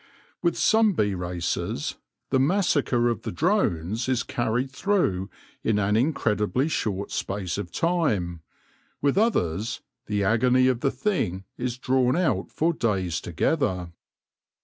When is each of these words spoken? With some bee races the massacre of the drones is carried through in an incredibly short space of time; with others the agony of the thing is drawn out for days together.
With 0.41 0.57
some 0.57 0.93
bee 0.93 1.13
races 1.13 1.97
the 2.31 2.39
massacre 2.39 3.07
of 3.07 3.21
the 3.21 3.31
drones 3.31 4.09
is 4.09 4.23
carried 4.23 4.71
through 4.71 5.29
in 5.63 5.77
an 5.77 5.95
incredibly 5.95 6.67
short 6.69 7.11
space 7.11 7.55
of 7.59 7.71
time; 7.71 8.41
with 8.99 9.15
others 9.15 9.81
the 10.07 10.23
agony 10.23 10.67
of 10.67 10.79
the 10.79 10.89
thing 10.89 11.43
is 11.55 11.77
drawn 11.77 12.15
out 12.15 12.49
for 12.49 12.73
days 12.73 13.21
together. 13.21 13.91